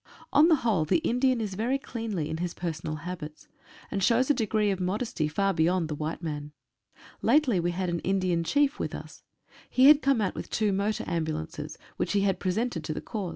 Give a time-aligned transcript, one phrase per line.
[0.33, 3.47] On the whole the Indian is very cleanly in his personal habits,
[3.91, 6.53] and shows a degree of modesty far beyond the white man.
[7.21, 9.21] Lately we had an Indian chief with us.
[9.69, 13.29] He had come out with two motor ambulances, which he had presented to the corps.